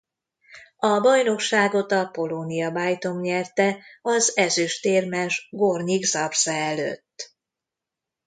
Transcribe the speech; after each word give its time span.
A 0.77 0.99
bajnokságot 0.99 1.91
a 1.91 2.05
Polonia 2.05 2.71
Bytom 2.71 3.19
nyerte 3.19 3.77
az 4.01 4.37
ezüstérmes 4.37 5.47
Górnik 5.51 6.03
Zabrze 6.05 6.53
előtt. 6.53 7.35